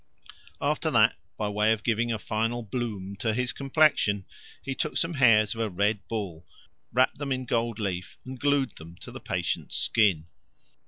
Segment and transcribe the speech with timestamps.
[0.59, 4.25] After that, by way of giving a final bloom to his complexion,
[4.63, 6.47] he took some hairs of a red bull,
[6.91, 10.25] wrapt them in gold leaf, and glued them to the patient's skin.